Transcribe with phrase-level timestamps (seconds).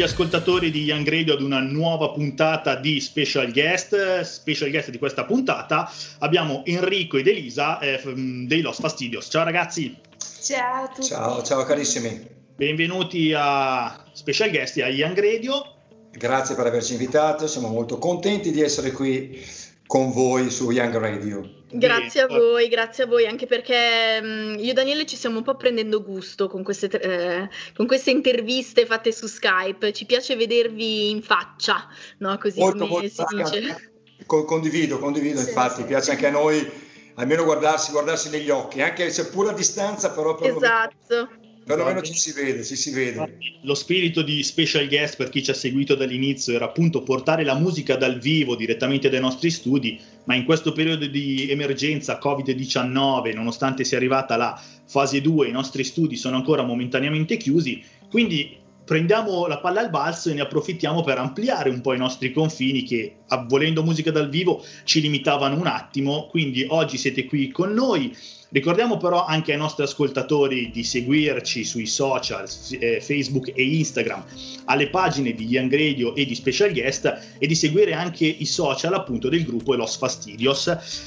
[0.00, 4.22] Gli ascoltatori di Young Radio ad una nuova puntata di Special Guest.
[4.22, 8.00] Special Guest di questa puntata abbiamo Enrico ed Elisa eh,
[8.46, 9.28] dei Los Fastidios.
[9.28, 9.94] Ciao ragazzi.
[10.42, 11.06] Ciao a tutti.
[11.06, 12.26] Ciao, ciao carissimi.
[12.56, 15.64] Benvenuti a Special Guest a Young Radio.
[16.12, 19.38] Grazie per averci invitato, siamo molto contenti di essere qui
[19.86, 21.59] con voi su Young Radio.
[21.72, 25.44] Grazie a voi, grazie a voi, anche perché mh, io e Daniele ci stiamo un
[25.44, 31.10] po' prendendo gusto con queste, eh, con queste interviste fatte su Skype, ci piace vedervi
[31.10, 31.86] in faccia,
[32.18, 32.36] no?
[32.38, 33.92] Così molto, come molto si dice.
[34.26, 36.68] Con, condivido, condivido, sì, sì, piace anche a noi
[37.14, 40.38] almeno guardarsi, guardarsi negli occhi, anche seppur a distanza, però...
[40.40, 41.38] Esatto.
[41.62, 43.38] Perlomeno ci si vede, ci si vede.
[43.62, 47.54] Lo spirito di Special Guest per chi ci ha seguito dall'inizio era appunto portare la
[47.54, 50.00] musica dal vivo direttamente dai nostri studi,
[50.30, 55.82] ma in questo periodo di emergenza Covid-19, nonostante sia arrivata la fase 2, i nostri
[55.82, 61.18] studi sono ancora momentaneamente chiusi, quindi prendiamo la palla al balzo e ne approfittiamo per
[61.18, 63.16] ampliare un po' i nostri confini che,
[63.48, 66.28] volendo musica dal vivo, ci limitavano un attimo.
[66.28, 68.16] Quindi oggi siete qui con noi
[68.52, 72.48] Ricordiamo però anche ai nostri ascoltatori di seguirci sui social,
[72.80, 74.24] eh, Facebook e Instagram,
[74.64, 78.94] alle pagine di Young Radio e di Special Guest e di seguire anche i social
[78.94, 80.66] appunto del gruppo Los Fastidios.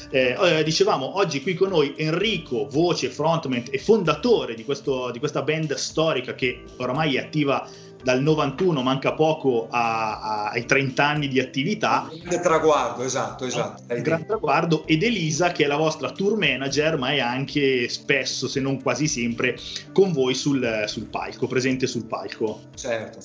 [0.10, 5.20] Eh, eh, dicevamo oggi qui con noi Enrico, voce, frontman e fondatore di, questo, di
[5.20, 7.68] questa band storica che oramai è attiva
[8.04, 12.10] dal 91 manca poco a, a, ai 30 anni di attività.
[12.12, 13.94] Il traguardo, esatto, esatto.
[13.94, 18.48] Il gran traguardo ed Elisa che è la vostra tour manager ma è anche spesso,
[18.48, 19.58] se non quasi sempre,
[19.92, 22.62] con voi sul, sul palco, presente sul palco.
[22.76, 23.20] Certo.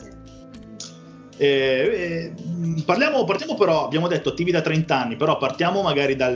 [1.41, 6.35] Eh, eh, parliamo, partiamo però, abbiamo detto attivi da 30 anni, però partiamo magari dal,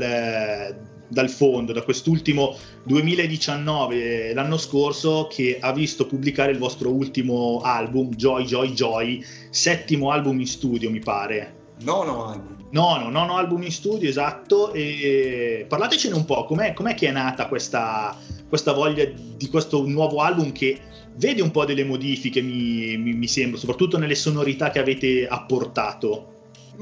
[1.12, 8.10] dal fondo, da quest'ultimo 2019, l'anno scorso, che ha visto pubblicare il vostro ultimo album,
[8.10, 11.60] Joy Joy Joy, settimo album in studio, mi pare.
[11.82, 12.56] Nono album.
[12.70, 14.72] Nono, nono album in studio, esatto.
[14.72, 18.16] E parlatecene un po', com'è, com'è che è nata questa,
[18.48, 20.78] questa, voglia di questo nuovo album che
[21.16, 26.31] vede un po' delle modifiche, mi, mi, mi sembra, soprattutto nelle sonorità che avete apportato.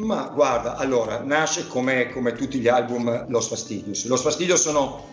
[0.01, 4.07] Ma guarda, allora, nasce come, come tutti gli album Los Fastidios.
[4.07, 5.05] Los Fastidios sono,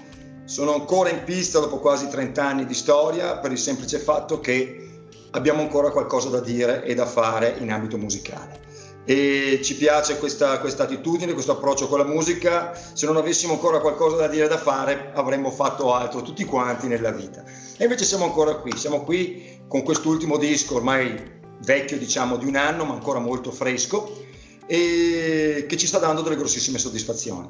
[0.45, 5.01] sono ancora in pista dopo quasi 30 anni di storia per il semplice fatto che
[5.31, 8.65] abbiamo ancora qualcosa da dire e da fare in ambito musicale.
[9.03, 12.73] E ci piace questa, questa attitudine, questo approccio con la musica.
[12.73, 16.87] Se non avessimo ancora qualcosa da dire e da fare, avremmo fatto altro tutti quanti
[16.87, 17.43] nella vita.
[17.77, 22.55] E invece siamo ancora qui, siamo qui con quest'ultimo disco ormai vecchio, diciamo, di un
[22.55, 24.25] anno, ma ancora molto fresco
[24.67, 27.47] e che ci sta dando delle grossissime soddisfazioni.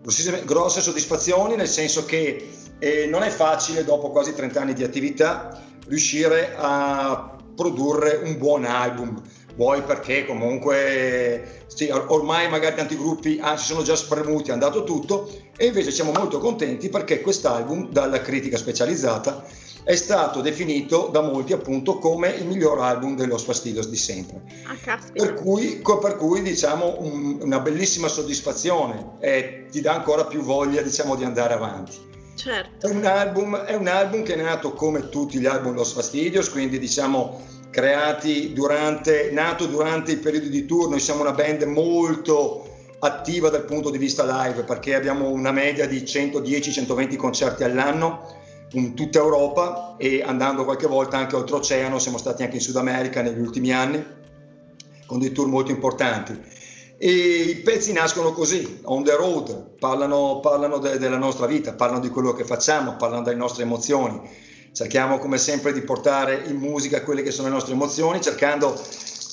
[0.00, 2.48] Grossissime, grosse soddisfazioni nel senso che
[2.78, 8.64] eh, non è facile dopo quasi 30 anni di attività riuscire a produrre un buon
[8.64, 9.20] album,
[9.56, 14.84] vuoi perché comunque sì, ormai magari tanti gruppi ah, si sono già spremuti, hanno dato
[14.84, 15.28] tutto
[15.60, 19.44] e invece siamo molto contenti perché quest'album dalla critica specializzata
[19.82, 24.42] è stato definito da molti appunto come il miglior album dello Fastidios di sempre.
[24.66, 30.42] Ah, per, cui, per cui diciamo un, una bellissima soddisfazione e ti dà ancora più
[30.42, 32.06] voglia diciamo di andare avanti.
[32.36, 32.86] Certo.
[32.86, 36.50] È un album, è un album che è nato come tutti gli album Los Fastidios,
[36.50, 37.40] quindi diciamo
[37.70, 43.64] creati durante, nato durante i periodi di tour, noi siamo una band molto attiva dal
[43.64, 48.36] punto di vista live perché abbiamo una media di 110-120 concerti all'anno
[48.72, 53.22] in tutta Europa e andando qualche volta anche oltreoceano, siamo stati anche in Sud America
[53.22, 54.04] negli ultimi anni
[55.06, 56.38] con dei tour molto importanti.
[57.00, 62.00] E i pezzi nascono così, on the road, parlano, parlano de- della nostra vita, parlano
[62.00, 64.20] di quello che facciamo, parlano delle nostre emozioni.
[64.72, 68.78] Cerchiamo come sempre di portare in musica quelle che sono le nostre emozioni, cercando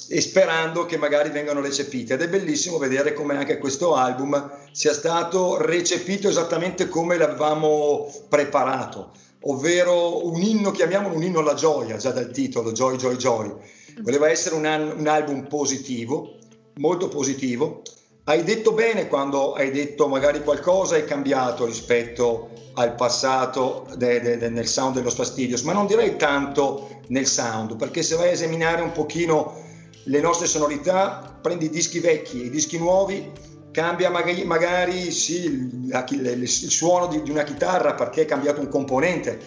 [0.10, 2.14] e sperando che magari vengano recepite.
[2.14, 9.12] Ed è bellissimo vedere come anche questo album sia stato recepito esattamente come l'avevamo preparato
[9.48, 13.54] ovvero un inno, chiamiamolo un inno alla gioia, già dal titolo, Joy, Joy, Joy.
[14.02, 16.38] Voleva essere un, un album positivo,
[16.76, 17.82] molto positivo.
[18.24, 24.38] Hai detto bene quando hai detto magari qualcosa è cambiato rispetto al passato de, de,
[24.38, 28.32] de, nel sound dello Fastidios, ma non direi tanto nel sound, perché se vai a
[28.32, 29.64] esaminare un pochino
[30.06, 33.32] le nostre sonorità, prendi i dischi vecchi e i dischi nuovi,
[33.72, 38.70] cambia magari, magari sì, il, il, suono di, di, una chitarra perché è cambiato un
[38.70, 39.38] componente,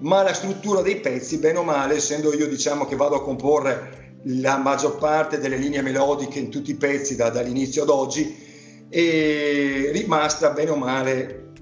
[0.00, 3.98] ma la struttura dei pezzi, bene o male, essendo io diciamo che vado a comporre
[4.24, 8.48] la maggior parte delle linee melodiche in tutti i pezzi da, dall'inizio ad oggi,
[8.88, 11.52] è rimasta bene o male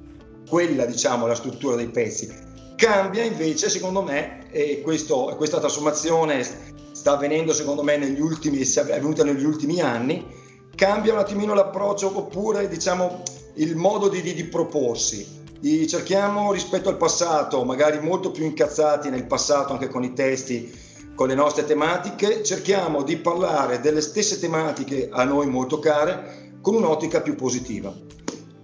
[0.49, 2.47] quella, diciamo, la struttura dei pezzi.
[2.77, 6.45] Cambia invece, secondo me, e questo, questa trasformazione
[6.99, 10.27] sta avvenendo secondo me negli ultimi, è avvenuta negli ultimi anni,
[10.75, 13.23] cambia un attimino l'approccio oppure diciamo
[13.55, 15.47] il modo di, di, di proporsi.
[15.61, 20.73] I cerchiamo rispetto al passato, magari molto più incazzati nel passato anche con i testi,
[21.15, 26.75] con le nostre tematiche, cerchiamo di parlare delle stesse tematiche a noi molto care con
[26.75, 27.95] un'ottica più positiva.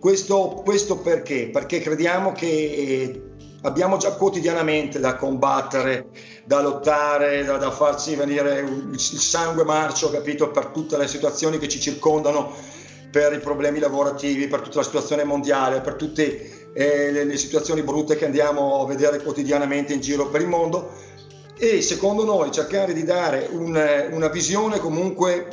[0.00, 1.50] Questo, questo perché?
[1.52, 3.22] Perché crediamo che
[3.64, 6.08] abbiamo già quotidianamente da combattere,
[6.44, 11.68] da lottare, da, da farci venire il sangue marcio, capito, per tutte le situazioni che
[11.68, 12.52] ci circondano,
[13.10, 17.82] per i problemi lavorativi, per tutta la situazione mondiale, per tutte eh, le, le situazioni
[17.82, 20.90] brutte che andiamo a vedere quotidianamente in giro per il mondo.
[21.56, 25.46] E secondo noi cercare di dare un, una visione comunque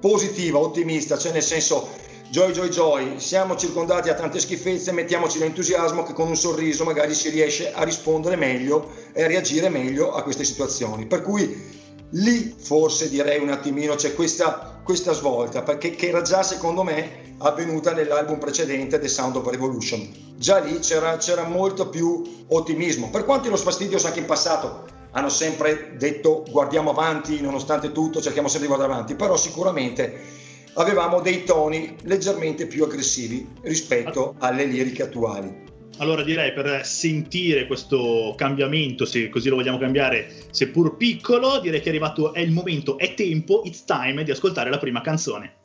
[0.00, 1.88] positiva, ottimista, cioè nel senso
[2.32, 7.12] Joy, joy, joy, siamo circondati da tante schifezze, mettiamoci l'entusiasmo che con un sorriso magari
[7.12, 11.04] si riesce a rispondere meglio e a reagire meglio a queste situazioni.
[11.04, 11.62] Per cui
[12.08, 17.34] lì forse direi un attimino c'è questa, questa svolta, perché che era già secondo me
[17.36, 20.10] avvenuta nell'album precedente The Sound of Revolution.
[20.34, 25.28] Già lì c'era, c'era molto più ottimismo, per quanto lo sfastidio anche in passato hanno
[25.28, 30.40] sempre detto guardiamo avanti, nonostante tutto cerchiamo sempre di guardare avanti, però sicuramente
[30.74, 35.70] avevamo dei toni leggermente più aggressivi rispetto alle liriche attuali.
[35.98, 41.86] Allora direi per sentire questo cambiamento, se così lo vogliamo cambiare, seppur piccolo, direi che
[41.86, 45.61] è arrivato, è il momento, è tempo, it's time di ascoltare la prima canzone.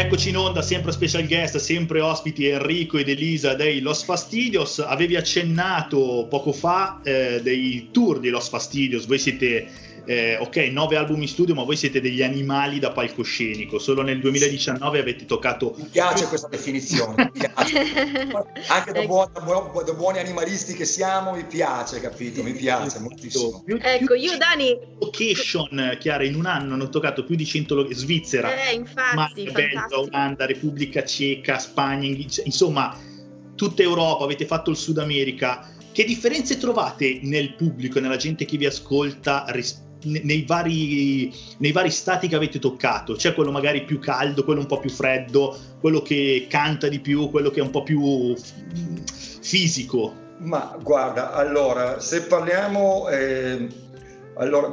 [0.00, 4.78] Rieccoci in onda, sempre special guest, sempre ospiti Enrico ed Elisa dei Los Fastidios.
[4.78, 9.68] Avevi accennato poco fa eh, dei tour di Los Fastidios, voi siete
[10.10, 13.78] eh, ok, nove album in studio, ma voi siete degli animali da palcoscenico.
[13.78, 15.72] Solo nel 2019 avete toccato.
[15.76, 17.30] Mi piace questa definizione,
[18.66, 22.42] anche da, buon, da, buon, da, buoni animalisti che siamo, mi piace, capito?
[22.42, 23.62] Mi piace moltissimo.
[23.64, 24.76] Più, ecco, io Dani.
[24.98, 30.00] Location, Chiara, in un anno hanno toccato più di 100 lo- Svizzera, eh, infatti, Belgio,
[30.00, 32.08] Olanda, Repubblica Ceca, Spagna,
[32.42, 32.98] insomma,
[33.54, 35.68] tutta Europa, avete fatto il Sud America.
[35.92, 41.90] Che differenze trovate nel pubblico, nella gente che vi ascolta rispetto nei vari, nei vari,
[41.90, 43.14] stati che avete toccato?
[43.14, 47.30] C'è quello magari più caldo, quello un po' più freddo, quello che canta di più,
[47.30, 48.34] quello che è un po' più
[49.40, 50.14] fisico?
[50.38, 53.08] Ma guarda, allora, se parliamo...
[53.08, 53.68] Eh,
[54.36, 54.72] allora,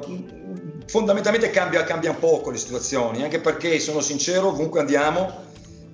[0.85, 5.45] fondamentalmente cambia, cambia un poco le situazioni, anche perché, sono sincero, ovunque andiamo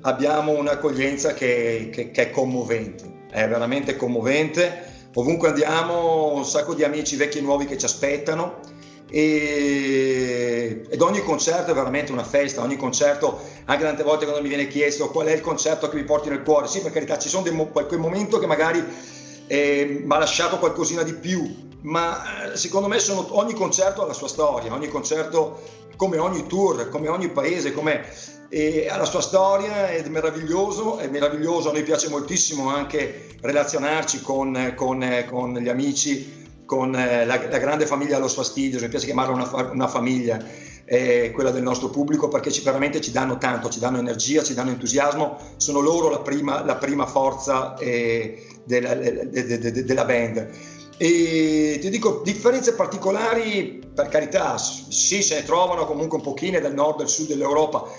[0.03, 4.91] abbiamo un'accoglienza che, che, che è commovente, è veramente commovente.
[5.15, 8.59] Ovunque andiamo, un sacco di amici vecchi e nuovi che ci aspettano
[9.15, 14.47] e, ed ogni concerto è veramente una festa, ogni concerto, anche tante volte quando mi
[14.47, 17.29] viene chiesto qual è il concerto che mi porti nel cuore, sì per carità ci
[17.29, 18.83] sono dei, quel momento che magari
[19.45, 24.07] eh, mi ha lasciato qualcosina di più, ma eh, secondo me sono, ogni concerto ha
[24.07, 25.61] la sua storia, ogni concerto
[25.95, 28.03] come ogni tour, come ogni paese, come,
[28.49, 34.21] eh, ha la sua storia è meraviglioso, è meraviglioso, a noi piace moltissimo anche relazionarci
[34.23, 39.05] con, con, con gli amici con eh, la, la, grande famiglia allo sfastidio, mi piace
[39.05, 40.43] chiamarla una, una famiglia,
[40.85, 44.53] eh, quella del nostro pubblico, perché ci, veramente ci danno tanto, ci danno energia, ci
[44.53, 50.05] danno entusiasmo, sono loro la prima, la prima forza eh, della, de, de, de, della
[50.05, 50.49] band.
[50.97, 56.73] E ti dico, differenze particolari, per carità, sì, se ne trovano comunque un pochino dal
[56.73, 57.89] nord dal sud dell'Europa,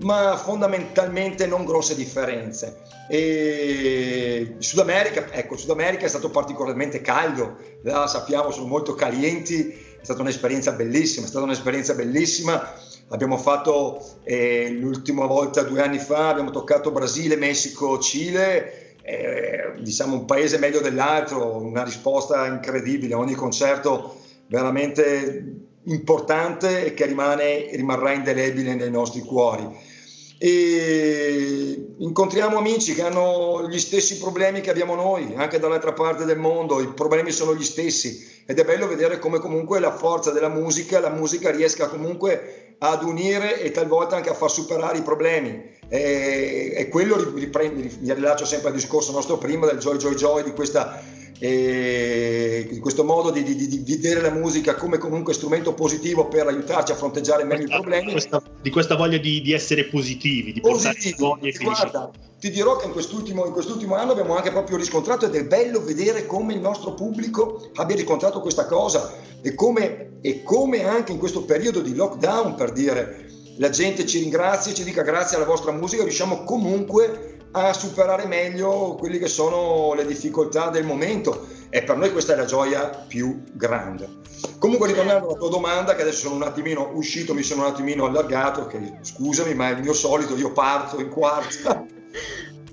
[0.00, 2.82] ma fondamentalmente non grosse differenze.
[3.08, 9.70] E Sud America, ecco, Sud America è stato particolarmente caldo, là sappiamo sono molto calienti,
[10.00, 12.74] è stata un'esperienza bellissima, è stata un'esperienza bellissima.
[13.10, 20.14] Abbiamo fatto eh, l'ultima volta due anni fa, abbiamo toccato Brasile, Messico, Cile, eh, diciamo
[20.14, 24.16] un paese meglio dell'altro, una risposta incredibile, ogni concerto
[24.48, 29.96] veramente importante e che rimane, rimarrà indelebile nei nostri cuori
[30.40, 36.38] e incontriamo amici che hanno gli stessi problemi che abbiamo noi, anche dall'altra parte del
[36.38, 40.48] mondo, i problemi sono gli stessi ed è bello vedere come comunque la forza della
[40.48, 45.76] musica, la musica riesca comunque ad unire e talvolta anche a far superare i problemi.
[45.88, 50.44] E, e quello riprendo, mi rilascio sempre al discorso nostro prima del Joy Joy Joy,
[50.44, 51.02] di questa
[51.40, 56.90] e questo modo di, di, di, vedere la musica come comunque strumento positivo per aiutarci
[56.90, 58.10] a fronteggiare meglio i problemi.
[58.12, 61.14] Questa, di questa voglia di, essere positivi, di positivi.
[61.16, 65.34] portare Guarda, ti dirò che in quest'ultimo, in quest'ultimo, anno abbiamo anche proprio riscontrato ed
[65.34, 70.84] è bello vedere come il nostro pubblico abbia riscontrato questa cosa e come, e come
[70.84, 73.26] anche in questo periodo di lockdown per dire
[73.58, 78.94] la gente ci ringrazia, ci dica grazie alla vostra musica, riusciamo comunque a superare meglio
[78.98, 83.42] quelle che sono le difficoltà del momento e per noi questa è la gioia più
[83.52, 84.26] grande.
[84.58, 88.04] Comunque ritornando alla tua domanda che adesso sono un attimino uscito, mi sono un attimino
[88.04, 91.84] allargato, che scusami ma è il mio solito, io parto in quarta.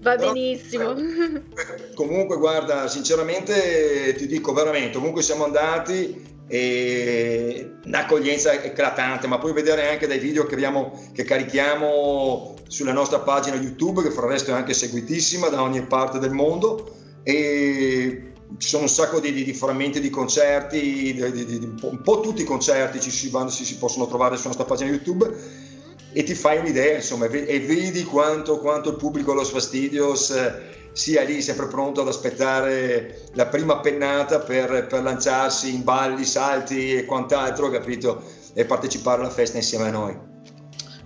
[0.02, 0.96] Va benissimo.
[0.96, 9.54] Eh, comunque guarda, sinceramente ti dico veramente, comunque siamo andati e un'accoglienza eclatante, ma puoi
[9.54, 14.32] vedere anche dai video che, abbiamo, che carichiamo sulla nostra pagina YouTube, che fra il
[14.32, 16.94] resto è anche seguitissima da ogni parte del mondo.
[17.24, 22.44] E ci sono un sacco di, di, di frammenti di concerti, di, un po' tutti
[22.44, 25.64] i concerti ci si, si, si, possono trovare sulla nostra pagina YouTube
[26.18, 30.34] e ti fai un'idea, insomma, e vedi quanto, quanto il pubblico Los Fastidios
[30.94, 36.96] sia lì sempre pronto ad aspettare la prima pennata per, per lanciarsi in balli, salti
[36.96, 38.24] e quant'altro, capito?
[38.54, 40.18] E partecipare alla festa insieme a noi.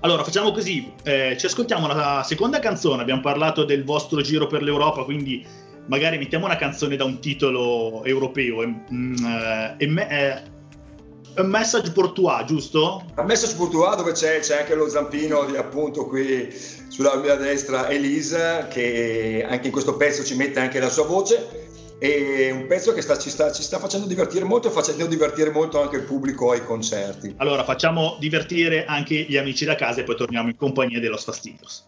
[0.02, 4.62] Allora, facciamo così, eh, ci ascoltiamo la seconda canzone, abbiamo parlato del vostro giro per
[4.62, 5.44] l'Europa, quindi
[5.88, 8.64] magari mettiamo una canzone da un titolo europeo.
[8.94, 10.59] Mm, eh, eh, un
[11.48, 13.04] message pour toi, giusto?
[13.18, 16.50] Un message pour toi dove c'è, c'è, anche lo zampino di appunto qui
[16.88, 21.68] sulla mia destra Elisa che anche in questo pezzo ci mette anche la sua voce
[22.00, 25.50] è un pezzo che sta, ci, sta, ci, sta, facendo divertire molto e facendo divertire
[25.50, 27.36] molto anche il pubblico ai concerti.
[27.38, 31.84] Allora facciamo divertire anche gli amici da casa e poi torniamo in compagnia dello Fastidios.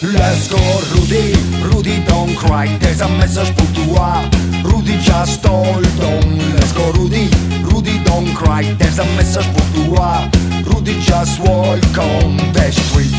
[0.00, 0.58] Let's go
[0.94, 6.92] Rudy, Rudy don't cry There's a message put to Rudy just told on Let's go
[6.92, 7.28] Rudy,
[7.64, 10.30] Rudy don't cry, there's a message for toi.
[10.66, 13.14] Rudy just walk on the street.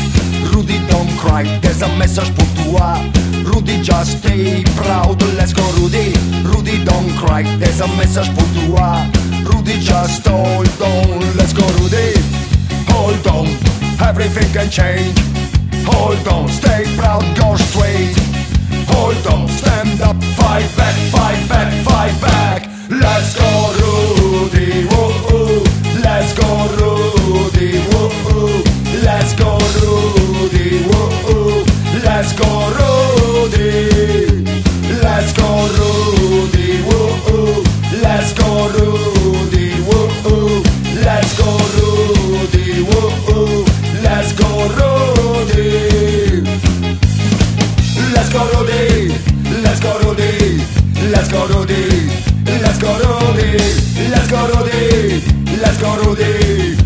[0.52, 3.10] Rudy don't cry, there's a message for toi.
[3.44, 6.12] Rudy just stay proud, let's go Rudy.
[6.44, 9.10] Rudy don't cry, there's a message for toi.
[9.48, 12.12] Rudy just hold on, let's go Rudy.
[12.92, 13.46] Hold on,
[14.00, 15.29] everything can change.
[15.90, 18.14] Hold on, stay proud, go straight.
[18.92, 22.60] Hold on, stand up, fight back, fight back, fight back.
[22.90, 24.86] Let's go, Rudy.
[24.90, 25.64] Whoa,
[26.06, 27.78] let's go, Rudy.
[27.90, 28.62] Whoa,
[29.06, 30.82] let's go, Rudy.
[30.88, 31.64] Whoa,
[32.04, 33.09] let's go, Rudy.
[55.60, 56.79] Let's go Rudy, let's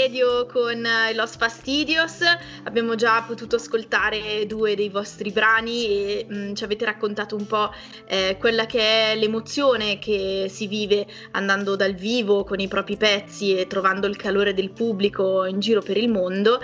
[0.00, 2.20] Radio con eh, Los Fastidios.
[2.62, 7.72] Abbiamo già potuto ascoltare due dei vostri brani e mh, ci avete raccontato un po'
[8.06, 13.58] eh, quella che è l'emozione che si vive andando dal vivo con i propri pezzi
[13.58, 16.60] e trovando il calore del pubblico in giro per il mondo.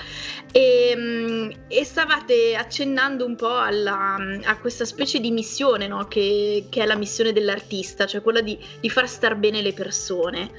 [0.53, 6.07] E, mh, e stavate accennando un po' alla, a questa specie di missione, no?
[6.07, 10.53] che, che è la missione dell'artista, cioè quella di, di far star bene le persone.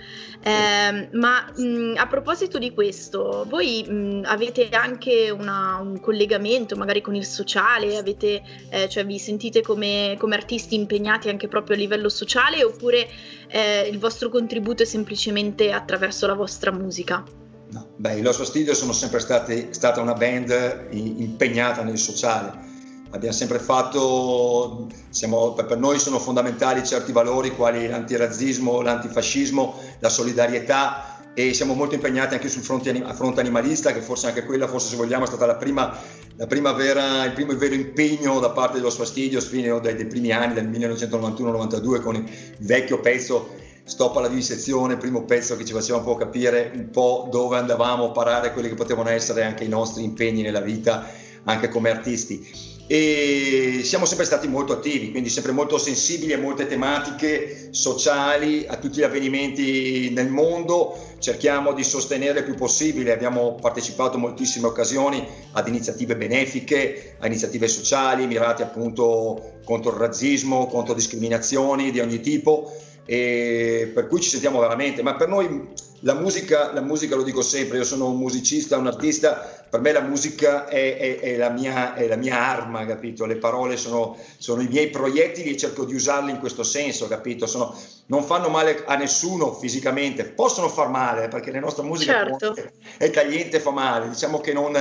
[0.48, 7.02] Eh, ma mh, a proposito di questo, voi mh, avete anche una, un collegamento magari
[7.02, 11.80] con il sociale, avete, eh, cioè vi sentite come, come, artisti impegnati anche proprio a
[11.80, 13.08] livello sociale oppure
[13.48, 17.24] eh, il vostro contributo è semplicemente attraverso la vostra musica?
[17.72, 22.74] No, beh, i Los Fastidio sono sempre stati, stata una band impegnata nel sociale
[23.12, 31.16] abbiamo sempre fatto, siamo, per noi sono fondamentali certi valori quali l'antirazzismo, l'antifascismo, la solidarietà
[31.34, 34.96] e siamo molto impegnati anche sul fronte, fronte animalista che forse anche quella, forse se
[34.96, 35.98] vogliamo, è stata la prima,
[36.38, 40.32] la prima vera, il primo vero impegno da parte dello Fastidios fino dai, dai primi
[40.32, 46.00] anni, del 1991-92 con il vecchio pezzo Stop alla vivisezione, primo pezzo che ci faceva
[46.00, 49.68] un po' capire un po' dove andavamo a parare quelli che potevano essere anche i
[49.68, 51.08] nostri impegni nella vita,
[51.44, 56.68] anche come artisti e siamo sempre stati molto attivi, quindi sempre molto sensibili a molte
[56.68, 63.56] tematiche sociali, a tutti gli avvenimenti nel mondo, cerchiamo di sostenere il più possibile, abbiamo
[63.60, 70.68] partecipato in moltissime occasioni ad iniziative benefiche, a iniziative sociali mirate appunto contro il razzismo,
[70.68, 72.72] contro discriminazioni di ogni tipo
[73.06, 77.42] e per cui ci sentiamo veramente, ma per noi la musica, la musica lo dico
[77.42, 81.50] sempre, io sono un musicista, un artista, per me la musica è, è, è, la,
[81.50, 83.26] mia, è la, mia, arma, capito?
[83.26, 87.48] Le parole sono, sono, i miei proiettili e cerco di usarli in questo senso, capito?
[87.48, 87.76] Sono,
[88.08, 92.56] non fanno male a nessuno fisicamente, possono far male perché la nostra musica certo.
[92.98, 94.76] è tagliente fa male, diciamo che non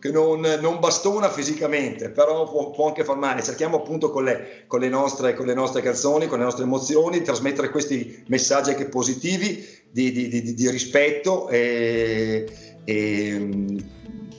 [0.00, 3.42] che non, non, bastona fisicamente, però può, può, anche far male.
[3.42, 7.18] Cerchiamo appunto con le, con, le nostre, con le, nostre, canzoni, con le nostre emozioni,
[7.18, 13.76] di trasmettere questi messaggi anche positivi di, di, di, di rispetto e, e,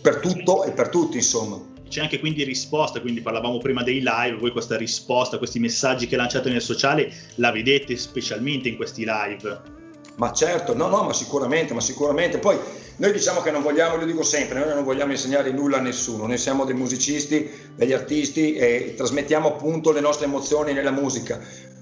[0.02, 1.70] per tutto e per tutti, insomma.
[1.88, 6.16] C'è anche quindi risposta, quindi parlavamo prima dei live, voi questa risposta, questi messaggi che
[6.16, 9.80] lanciate nel sociale la vedete specialmente in questi live.
[10.16, 12.40] Ma certo, no, no, ma sicuramente, ma sicuramente.
[12.40, 12.58] Poi
[13.02, 16.28] noi diciamo che non vogliamo, lo dico sempre, noi non vogliamo insegnare nulla a nessuno,
[16.28, 21.40] noi siamo dei musicisti, degli artisti e trasmettiamo appunto le nostre emozioni nella musica.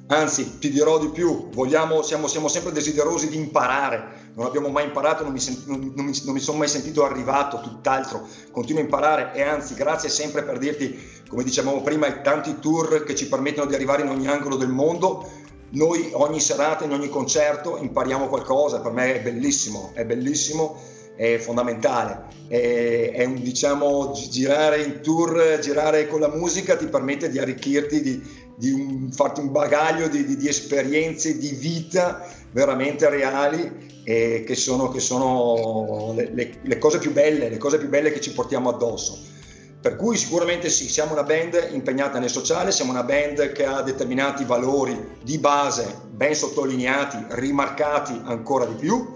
[0.08, 4.86] Anzi, ti dirò di più, vogliamo, siamo, siamo, sempre desiderosi di imparare, non abbiamo mai
[4.86, 8.80] imparato, non mi, sent, non, non, mi, non mi sono mai sentito arrivato, tutt'altro, continuo
[8.80, 13.14] a imparare e anzi grazie sempre per dirti, come dicevamo prima, ai tanti tour che
[13.14, 15.30] ci permettono di arrivare in ogni angolo del mondo,
[15.72, 21.38] noi ogni serata, in ogni concerto impariamo qualcosa, per me è bellissimo, è bellissimo, è
[21.38, 22.28] fondamentale.
[22.48, 28.02] È, è un, diciamo, girare in tour, girare con la musica ti permette di arricchirti,
[28.02, 28.24] di,
[28.56, 34.56] di un, farti un bagaglio di, di, di, esperienze di vita veramente reali e che
[34.56, 38.32] sono, che sono le, le, le cose più belle, le cose più belle che ci
[38.32, 39.20] portiamo addosso.
[39.82, 43.82] Per cui sicuramente sì, siamo una band impegnata nel sociale, siamo una band che ha
[43.82, 49.12] determinati valori di base ben sottolineati, rimarcati ancora di più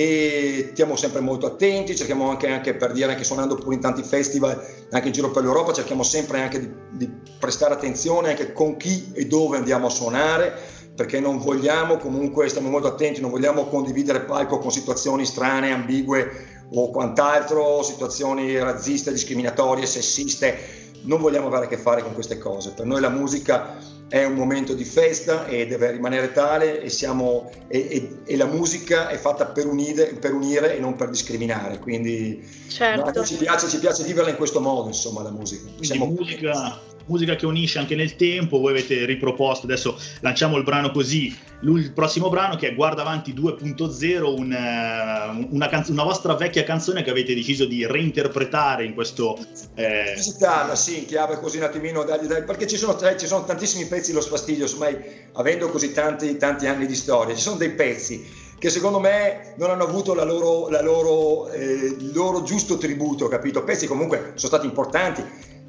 [0.00, 4.02] e stiamo sempre molto attenti, cerchiamo anche, anche, per dire, anche suonando pure in tanti
[4.02, 4.58] festival,
[4.92, 9.10] anche in giro per l'Europa, cerchiamo sempre anche di, di prestare attenzione anche con chi
[9.12, 10.54] e dove andiamo a suonare,
[10.96, 16.64] perché non vogliamo comunque, stiamo molto attenti, non vogliamo condividere palco con situazioni strane, ambigue
[16.72, 20.78] o quant'altro, situazioni razziste, discriminatorie, sessiste.
[21.02, 22.72] Non vogliamo avere a che fare con queste cose.
[22.74, 23.76] Per noi la musica
[24.10, 28.46] è un momento di festa e deve rimanere tale e, siamo, e, e, e la
[28.46, 31.78] musica è fatta per unire, per unire, e non per discriminare.
[31.78, 33.24] Quindi certo.
[33.24, 35.70] ci, piace, ci piace viverla in questo modo, insomma, la musica.
[35.80, 40.90] Siamo musica musica che unisce anche nel tempo, voi avete riproposto, adesso lanciamo il brano
[40.90, 46.34] così, il prossimo brano che è Guarda Avanti 2.0, un, eh, una, canzo- una, vostra
[46.34, 49.38] vecchia canzone che avete deciso di reinterpretare in questo...
[49.74, 50.12] Eh...
[50.14, 53.86] Visitarla, sì, in chiave così un attimino, dai, dai, perché ci sono, ci sono, tantissimi
[53.86, 54.96] pezzi lo sfastidio, ormai
[55.32, 59.70] avendo così tanti, tanti anni di storia, ci sono dei pezzi che secondo me non
[59.70, 63.64] hanno avuto la loro, la loro, eh, il loro giusto tributo, capito?
[63.64, 65.24] Pezzi comunque sono stati importanti,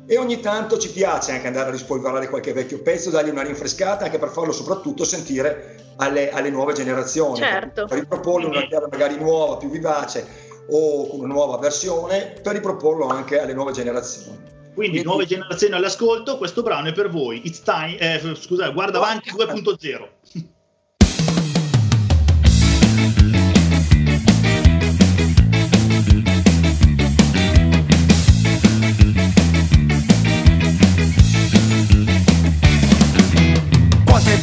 [0.05, 4.05] e ogni tanto ci piace anche andare a rispolverare qualche vecchio pezzo, dargli una rinfrescata
[4.05, 7.85] anche per farlo soprattutto sentire alle, alle nuove generazioni, certo.
[7.85, 12.53] per riproporlo in una chiave magari nuova, più vivace o con una nuova versione, per
[12.53, 14.37] riproporlo anche alle nuove generazioni.
[14.73, 17.41] Quindi, Quindi nuove generazioni all'ascolto, questo brano è per voi.
[17.45, 20.49] It's time, eh, scusate, guarda avanti 2.0.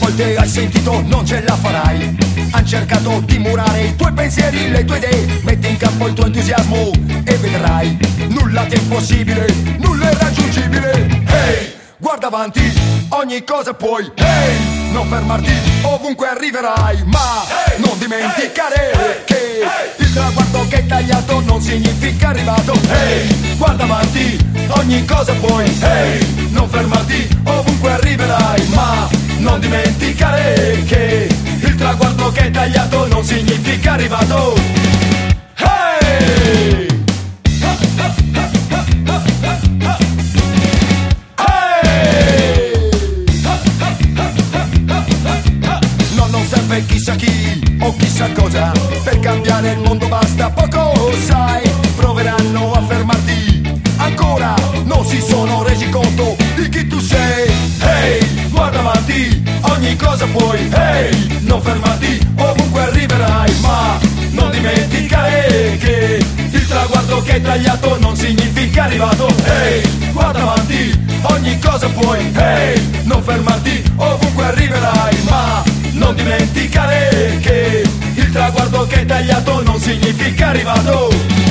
[0.08, 2.16] volte hai sentito non ce la farai.
[2.52, 5.40] Han cercato di murare i tuoi pensieri, le tue idee.
[5.42, 6.90] Metti in campo il tuo entusiasmo
[7.24, 7.98] e vedrai.
[8.28, 9.46] Nulla ti è impossibile,
[9.78, 11.22] nulla è raggiungibile.
[11.26, 12.72] Hey, guarda avanti,
[13.10, 14.10] ogni cosa puoi.
[14.14, 17.02] Hey, non fermarti, ovunque arriverai.
[17.04, 19.60] Ma hey, non dimenticare che
[19.98, 22.72] il traguardo che hai tagliato non significa arrivato.
[22.88, 25.70] Hey, guarda avanti, ogni cosa puoi.
[25.80, 28.66] Hey, non fermarti, ovunque arriverai.
[28.68, 31.28] Ma non dimenticare che
[31.60, 34.54] il traguardo che hai tagliato non significa arrivato.
[46.30, 48.72] Non serve chissà chi o chissà cosa.
[49.02, 51.68] Per cambiare il mondo basta poco, sai.
[51.96, 53.80] Proveranno a fermarti.
[53.96, 57.50] Ancora Non si sono resi conto di chi tu sei.
[57.80, 58.27] Hey!
[58.78, 63.98] Guarda avanti, ogni cosa puoi, hey, non fermarti, ovunque arriverai, ma
[64.30, 71.58] non dimenticare che il traguardo che hai tagliato non significa arrivato, hey, guarda avanti, ogni
[71.58, 75.62] cosa puoi, hey, non fermarti, ovunque arriverai, ma
[75.92, 77.82] non dimenticare che
[78.14, 81.46] il traguardo che è tagliato non significa arrivato.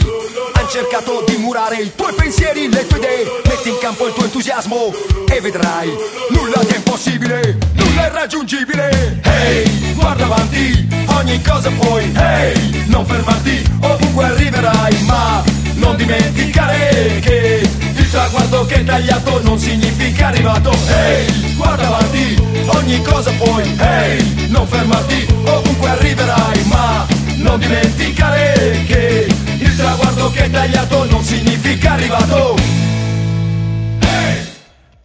[0.55, 3.41] Han cercato di murare i tuoi pensieri, le tue idee.
[3.47, 4.93] Metti in campo il tuo entusiasmo
[5.29, 5.89] e vedrai.
[6.31, 12.13] Nulla che è impossibile, nulla è raggiungibile Hey, guarda avanti, ogni cosa puoi.
[12.17, 15.03] Hey, non fermarti, ovunque arriverai.
[15.05, 15.43] Ma
[15.75, 17.63] non dimenticare che
[17.95, 20.73] il traguardo che è tagliato non significa arrivato.
[20.89, 23.77] Hey, guarda avanti, ogni cosa puoi.
[23.79, 26.65] Hey, non fermarti, ovunque arriverai.
[26.65, 27.07] Ma
[27.41, 29.27] non dimenticare che
[29.59, 32.81] il traguardo che è tagliato non significa arrivato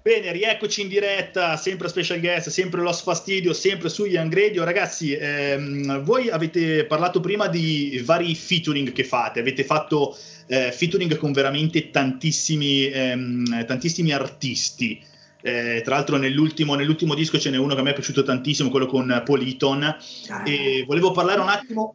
[0.06, 4.64] Bene, rieccoci in diretta, sempre special guest, sempre Los Fastidio, sempre su Young Radio.
[4.64, 11.18] Ragazzi, ehm, voi avete parlato prima di vari featuring che fate, avete fatto eh, featuring
[11.18, 15.02] con veramente tantissimi, ehm, tantissimi artisti.
[15.46, 18.72] Eh, tra l'altro nell'ultimo, nell'ultimo disco ce n'è uno che a me è piaciuto tantissimo,
[18.72, 19.96] quello con Politon.
[20.44, 21.94] E volevo parlare un attimo...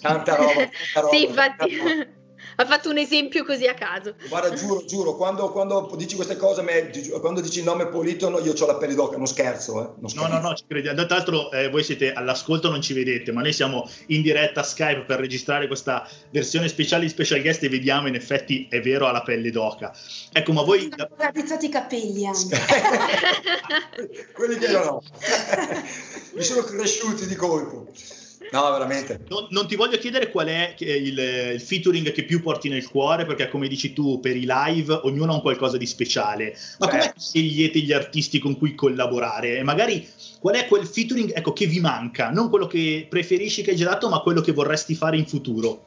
[0.00, 0.52] Tanta roba,
[0.92, 1.12] tanta roba.
[1.12, 2.22] Sì, infatti.
[2.56, 4.14] Ha fatto un esempio così a caso.
[4.28, 6.90] Guarda, giuro, giuro, quando, quando dici queste cose, me-
[7.20, 9.84] quando dici il nome Politono, io ho la pelle d'oca, non scherzo, eh.
[9.84, 10.28] Non No, scherzo.
[10.28, 11.06] no, no, ci crediamo.
[11.06, 14.64] Tra l'altro eh, voi siete all'ascolto, non ci vedete, ma noi siamo in diretta a
[14.64, 19.06] Skype per registrare questa versione speciale di Special Guest e vediamo in effetti è vero
[19.06, 19.92] ha la pelle d'oca.
[20.32, 20.88] Ecco, ma voi...
[20.96, 22.58] Sono raddrizzati i capelli anche.
[24.32, 25.02] Quelli che io no.
[26.34, 27.86] Mi sono cresciuti di colpo.
[28.50, 29.20] No, veramente.
[29.28, 31.18] Non, non ti voglio chiedere qual è che- il,
[31.54, 35.32] il featuring che più porti nel cuore, perché come dici tu, per i live ognuno
[35.32, 36.56] ha un qualcosa di speciale.
[36.78, 36.92] Ma Beh.
[36.92, 39.56] come scegliete gli artisti con cui collaborare?
[39.58, 40.06] E magari
[40.40, 42.30] qual è quel featuring ecco, che vi manca?
[42.30, 45.86] Non quello che preferisci che hai già dato, ma quello che vorresti fare in futuro.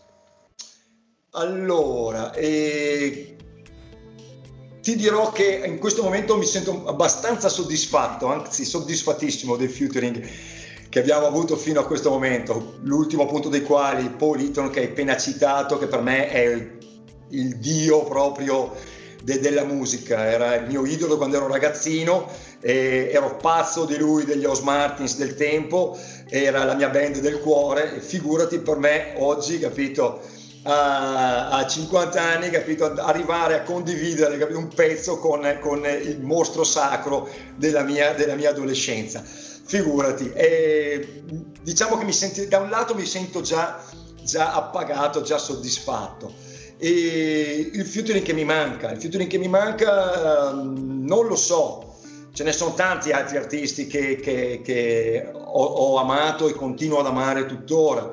[1.31, 3.35] Allora, eh,
[4.81, 10.27] ti dirò che in questo momento mi sento abbastanza soddisfatto, anzi soddisfattissimo del featuring
[10.89, 12.75] che abbiamo avuto fino a questo momento.
[12.83, 16.69] L'ultimo appunto dei quali Paul Eaton che hai appena citato, che per me è
[17.29, 18.73] il, dio proprio
[19.21, 22.29] de- della musica, era il mio idolo quando ero ragazzino,
[22.61, 25.97] ero pazzo di lui, degli Os Martins del tempo,
[26.29, 30.21] era la mia band del cuore, figurati per me oggi, capito?
[30.69, 37.29] a 50 anni, capito, arrivare a condividere capito, un pezzo con, con il mostro sacro
[37.55, 39.23] della mia, della mia adolescenza.
[39.67, 41.23] Figurati, e,
[41.61, 43.83] diciamo che mi senti, da un lato mi sento già,
[44.23, 46.33] già appagato, già soddisfatto.
[46.77, 51.95] E il featuring che mi manca, il featuring che mi manca ehm, non lo so,
[52.31, 57.07] ce ne sono tanti altri artisti che, che- che ho, ho amato e continuo ad
[57.07, 58.09] amare tuttora.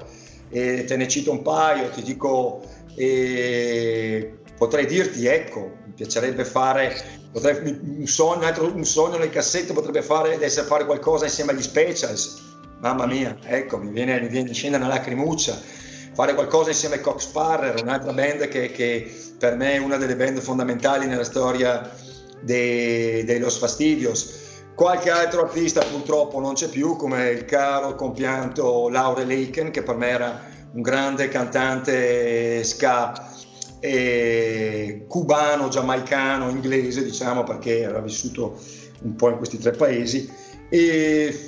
[0.48, 2.62] E te ne cito un paio, ti dico,
[2.96, 6.94] eh, potrei dirti, ecco, piacerebbe fare,
[7.32, 12.42] potrei- un, sogno, un sogno nel cassetto potrebbe fare, essere fare qualcosa insieme agli Specials.
[12.80, 15.58] Mamma mia, ecco, mi viene, mi viene scende una lacrimuccia.
[16.12, 20.16] Fare qualcosa insieme ai Cox Sparrer, un'altra band che, che per me è una delle
[20.16, 21.90] band fondamentali nella storia
[22.40, 24.42] dei, dei Los Fastidios.
[24.74, 29.96] Qualche altro artista purtroppo non c'è più, come il caro compianto Laurel Aiken, che per
[29.96, 33.32] me era un grande cantante ska
[33.84, 38.58] eh, cubano, giamaicano, inglese, diciamo, perché era vissuto
[39.02, 40.26] un po' in questi tre paesi.
[40.70, 41.38] E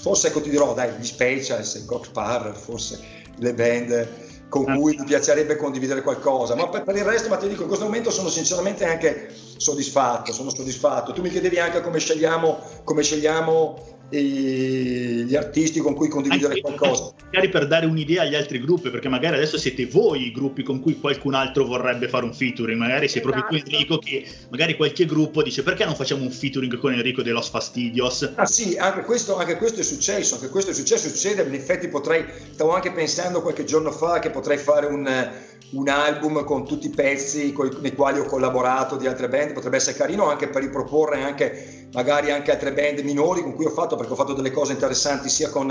[0.00, 3.00] forse ecco ti dirò, dai, gli Specials, i Cox Parrer, forse
[3.36, 4.08] le band
[4.48, 7.68] con cui mi piacerebbe condividere qualcosa, ma per, per il resto, ma ti dico, in
[7.68, 11.12] questo momento sono sinceramente anche soddisfatto, sono soddisfatto.
[11.12, 17.14] Tu mi chiedevi anche come scegliamo, come scegliamo gli artisti con cui condividere Anche- qualcosa.
[17.24, 20.80] Magari per dare un'idea agli altri gruppi, perché magari adesso siete voi i gruppi con
[20.80, 22.78] cui qualcun altro vorrebbe fare un featuring.
[22.78, 23.70] Magari sei proprio tu, Esatto.
[23.70, 27.48] Enrico, che magari qualche gruppo dice perché non facciamo un featuring con Enrico de Los
[27.48, 28.32] Fastidios?
[28.34, 31.88] Ah sì, anche questo, anche questo è successo, anche questo è successo, succede, in effetti
[31.88, 35.30] potrei, stavo anche pensando qualche giorno fa che potrei fare un,
[35.70, 39.76] un album con tutti i pezzi coi- nei quali ho collaborato di altre band, potrebbe
[39.76, 43.96] essere carino anche per riproporre anche magari anche altre band minori con cui ho fatto,
[43.96, 45.66] perché ho fatto delle cose interessanti sia con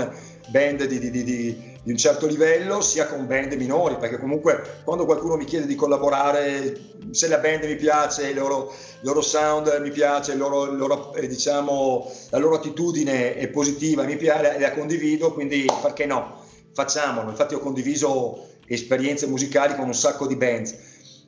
[0.48, 5.04] band di, di- di- di- un certo livello sia con band minori, perché comunque quando
[5.04, 6.76] qualcuno mi chiede di collaborare,
[7.10, 11.26] se la band mi piace, il loro, il loro sound mi piace, loro, loro, eh,
[11.26, 16.40] diciamo, la loro attitudine è positiva, mi piace e la condivido, quindi perché no?
[16.74, 17.28] Facciamolo.
[17.30, 20.74] Infatti ho condiviso esperienze musicali con un sacco di band.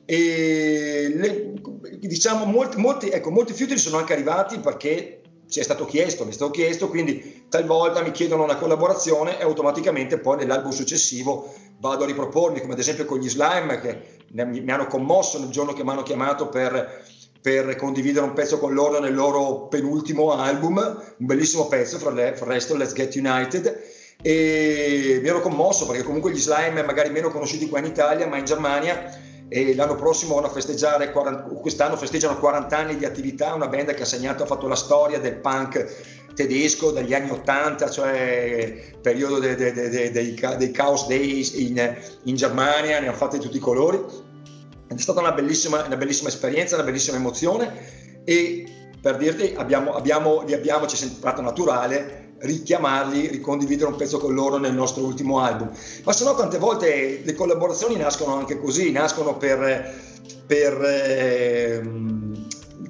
[0.05, 1.53] E le,
[1.99, 6.31] diciamo molti, molti, ecco, molti filtri sono anche arrivati perché ci è stato chiesto, mi
[6.31, 12.03] è stato chiesto, quindi talvolta mi chiedono una collaborazione e automaticamente poi nell'album successivo vado
[12.03, 15.83] a ripropormi, come ad esempio con gli Slime che mi hanno commosso nel giorno che
[15.83, 17.03] mi hanno chiamato per,
[17.41, 22.33] per condividere un pezzo con loro nel loro penultimo album, un bellissimo pezzo, fra, le,
[22.35, 23.81] fra il resto Let's Get United,
[24.21, 28.37] e mi ero commosso perché comunque gli Slime magari meno conosciuti qua in Italia, ma
[28.37, 33.67] in Germania e l'anno prossimo vanno a festeggiare, quest'anno festeggiano 40 anni di attività, una
[33.67, 38.91] band che ha segnato, ha fatto la storia del punk tedesco dagli anni 80, cioè
[39.01, 43.57] periodo dei, dei, dei, dei Chaos Days in, in, Germania, ne hanno fatte di tutti
[43.57, 44.03] i colori.
[44.87, 48.65] È stata una bellissima, una bellissima esperienza, una bellissima emozione e
[48.99, 54.57] per dirti abbiamo, abbiamo, abbiamo, ci è sembrato naturale richiamarli, ricondividere un pezzo con loro
[54.57, 55.71] nel nostro ultimo album.
[56.03, 59.93] Ma se no tante volte le collaborazioni nascono anche così, nascono per,
[60.45, 61.81] per eh,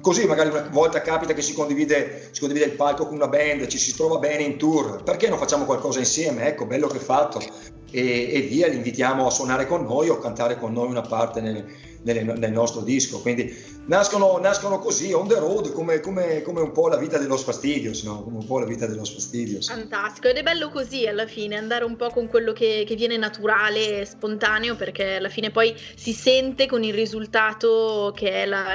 [0.00, 3.66] così magari una volta capita che si condivide, si condivide, il palco con una band,
[3.66, 6.46] ci si trova bene in tour, perché non facciamo qualcosa insieme?
[6.46, 7.40] Ecco, bello che fatto.
[7.90, 11.40] E, e via, li invitiamo a suonare con noi o cantare con noi una parte
[11.40, 11.64] nel,
[12.02, 13.20] nel, nel nostro disco.
[13.20, 13.52] Quindi
[13.86, 18.02] nascono, nascono così, on the road, come, come, come, un po' la vita dello Fastidios,
[18.02, 18.22] no?
[18.22, 19.68] Come un po' la vita dello Fastidios.
[19.68, 23.16] Fantastico, ed è bello così alla fine, andare un po' con quello che, che viene
[23.16, 28.74] naturale, spontaneo, perché alla fine poi si sente con il risultato che è la,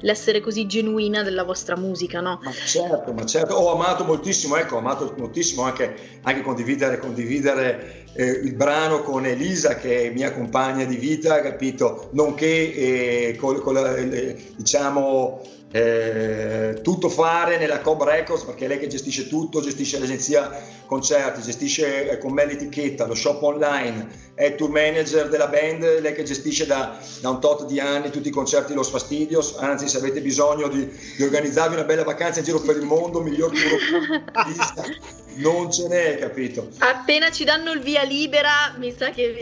[0.00, 2.40] l'essere così genuina della vostra musica, no?
[2.42, 8.06] Ma certo, ma certo, ho amato moltissimo, ecco, ho amato moltissimo anche, anche condividere, condividere
[8.14, 12.08] eh, il brano con Elisa che è mia compagna di vita, capito?
[12.12, 18.68] Nonché eh, con, con la, le, diciamo eh, tutto fare nella Cob Records perché è
[18.68, 20.50] lei che gestisce tutto, gestisce l'agenzia
[20.86, 26.14] concerti, gestisce eh, con me l'etichetta, lo shop online, è tour manager della band, lei
[26.14, 29.96] che gestisce da, da un tot di anni tutti i concerti Los Fastidios, anzi se
[29.96, 34.96] avete bisogno di, di organizzarvi una bella vacanza in giro per il mondo, miglior tour
[35.38, 36.68] non ce n'è, capito?
[36.78, 39.40] Appena ci danno il via libera, mi sa che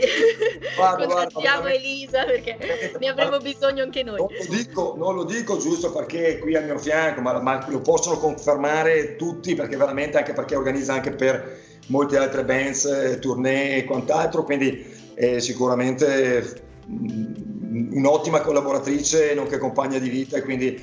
[0.75, 2.57] guarda, contattiamo guarda, Elisa perché
[2.99, 4.17] ne avremo bisogno anche noi.
[4.17, 7.65] Non lo, dico, non lo dico giusto perché è qui al mio fianco, ma, ma,
[7.69, 13.19] lo possono confermare tutti perché veramente anche perché organizza anche per molte altre bands, eh,
[13.19, 20.79] tournée e quant'altro, quindi è sicuramente mm, un'ottima collaboratrice nonché compagna di vita e quindi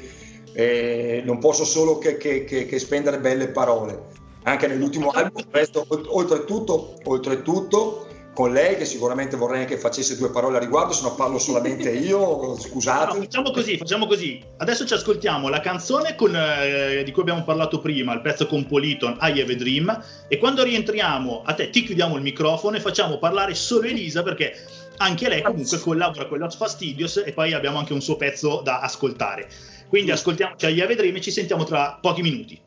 [0.52, 4.12] eh, non posso solo che, che, che, che spendere belle parole.
[4.44, 8.03] Anche nell'ultimo album, resto, oltretutto, oltretutto
[8.34, 11.90] con lei che sicuramente vorrei che facesse due parole a riguardo, se no parlo solamente
[11.96, 13.14] io, scusate.
[13.14, 14.42] No, facciamo così, facciamo così.
[14.58, 18.66] Adesso ci ascoltiamo la canzone con, eh, di cui abbiamo parlato prima, il pezzo con
[18.66, 22.80] Politon, I Have a Dream, e quando rientriamo a te ti chiudiamo il microfono e
[22.80, 24.52] facciamo parlare solo Elisa perché
[24.98, 28.80] anche lei comunque collabora con Lots Fastidios e poi abbiamo anche un suo pezzo da
[28.80, 29.48] ascoltare.
[29.88, 32.60] Quindi ascoltiamoci I Have a Dream e ci sentiamo tra pochi minuti.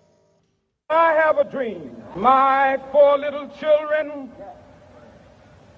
[0.90, 1.92] I have a dream.
[2.16, 4.32] My four little children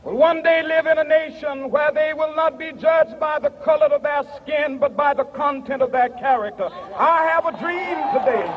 [0.09, 3.49] will one day live in a nation where they will not be judged by the
[3.63, 6.69] color of their skin, but by the content of their character.
[6.95, 8.47] I have a dream today.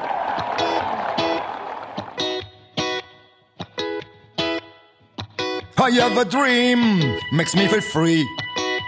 [5.79, 8.27] I have a dream, makes me feel free.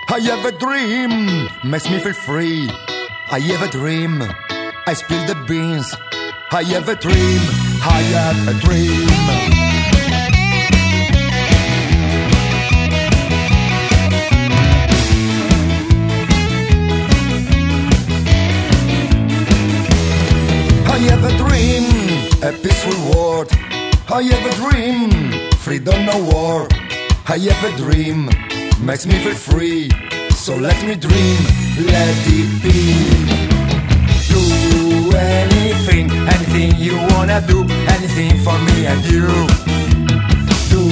[0.09, 2.68] I have a dream, makes me feel free.
[3.31, 4.22] I have a dream,
[4.87, 5.94] I spill the beans.
[6.53, 7.40] I have a dream,
[7.83, 9.63] I have a dream.
[22.65, 23.48] Peaceful world.
[24.08, 25.10] I have a dream,
[25.58, 26.67] freedom no war.
[27.29, 28.31] I have a dream,
[28.81, 29.90] makes me feel free.
[30.31, 31.40] So let me dream,
[31.92, 32.81] let it be
[34.33, 34.42] do
[35.15, 39.29] anything, anything you wanna do, anything for me and you.
[40.73, 40.83] Do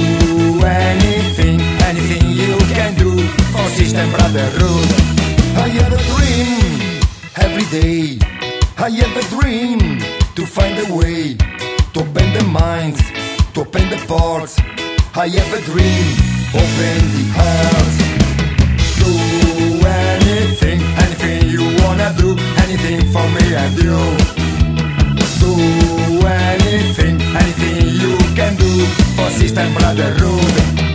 [0.63, 1.59] anything,
[1.89, 3.11] anything you can do
[3.51, 4.87] for System Brotherhood.
[5.65, 7.01] I have a dream
[7.45, 8.19] every day.
[8.77, 9.79] I have a dream
[10.35, 11.37] to find a way
[11.93, 12.99] to open the minds,
[13.53, 14.57] to open the ports.
[15.15, 16.05] I have a dream,
[16.53, 17.97] open the hearts.
[18.99, 19.11] Do
[19.85, 24.01] anything, anything you wanna do anything for me and you.
[25.39, 25.53] Do
[26.25, 28.85] anything, anything you can do
[29.15, 30.92] for System Brotherhood.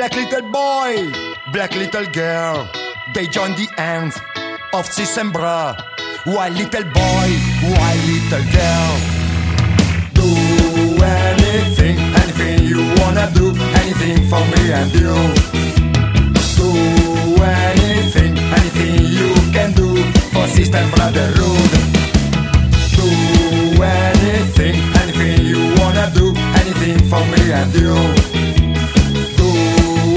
[0.00, 1.12] Black little boy,
[1.52, 2.66] black little girl,
[3.12, 4.18] they join the hands
[4.72, 5.76] of sis bra.
[6.24, 7.28] White little boy,
[7.68, 8.92] white little girl.
[10.16, 10.24] Do
[11.04, 15.12] anything, anything you wanna do, anything for me and you.
[16.56, 16.70] Do
[17.44, 21.70] anything, anything you can do for sister and brotherhood.
[22.96, 28.29] Do anything, anything you wanna do, anything for me and you.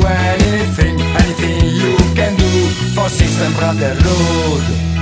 [0.05, 3.07] Anything, anything you can do for
[3.41, 4.92] and brotherhood.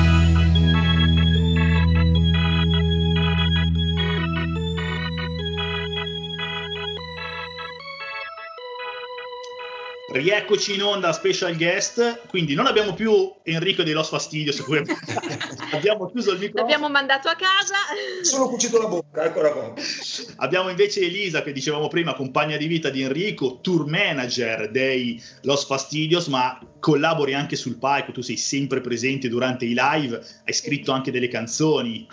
[10.11, 14.81] Rieccoci in onda special guest, quindi non abbiamo più Enrico dei Los Fastidios, cui
[15.71, 16.69] abbiamo chiuso il microfono.
[16.69, 17.75] L'abbiamo mandato a casa.
[18.21, 19.73] Sono cucito la bocca, eccola qua.
[20.37, 25.65] Abbiamo invece Elisa, che dicevamo prima, compagna di vita di Enrico, tour manager dei Los
[25.65, 30.91] Fastidios, ma collabori anche sul palco, tu sei sempre presente durante i live, hai scritto
[30.91, 32.07] anche delle canzoni.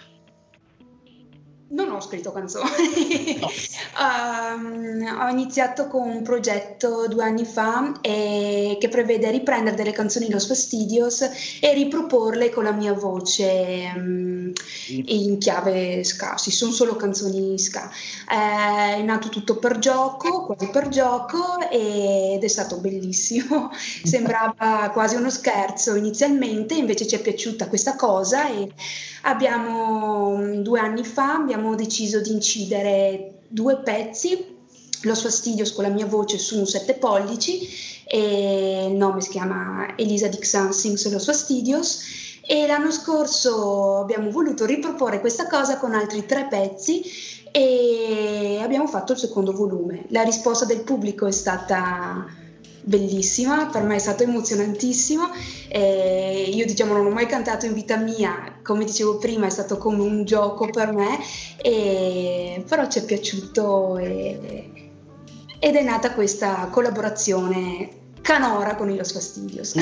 [1.71, 3.41] Non ho scritto canzoni.
[3.99, 10.31] Um, ho iniziato con un progetto due anni fa eh, che prevede riprendere delle canzoni
[10.31, 11.23] Los Fastidios
[11.61, 14.53] e riproporle con la mia voce um,
[14.87, 16.37] in chiave ska.
[16.39, 17.91] Sì, sono solo canzoni ska.
[18.31, 23.71] Eh, è nato tutto per gioco, quasi per gioco, ed è stato bellissimo.
[24.05, 28.71] Sembrava quasi uno scherzo inizialmente, invece ci è piaciuta questa cosa e
[29.23, 34.57] abbiamo due anni fa abbiamo deciso di incidere due pezzi
[35.03, 37.69] Los Fastidios con la mia voce su un 7 pollici
[38.05, 42.01] e il nome si chiama Elisa Dixon Sings Los Fastidios
[42.45, 47.03] e l'anno scorso abbiamo voluto riproporre questa cosa con altri tre pezzi
[47.53, 50.07] e abbiamo fatto il secondo volume.
[50.09, 52.27] La risposta del pubblico è stata
[52.83, 55.31] bellissima, per me è stato emozionantissimo.
[55.69, 59.79] Eh, io diciamo non ho mai cantato in vita mia, come dicevo prima è stato
[59.79, 61.19] come un gioco per me,
[61.63, 64.71] e, però ci è piaciuto e,
[65.61, 69.75] ed è nata questa collaborazione canora con i Los Fastidios.